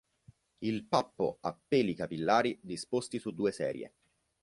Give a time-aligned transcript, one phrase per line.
[0.63, 3.93] Il pappo a peli capillari disposti su due serie.